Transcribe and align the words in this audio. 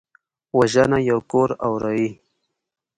وژنه 0.57 0.99
یو 1.09 1.19
کور 1.31 1.49
اوروي 1.65 2.09